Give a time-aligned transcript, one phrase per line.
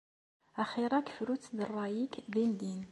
[0.61, 2.79] Axir-ak fru-tt d ṛṛay-ik dindin.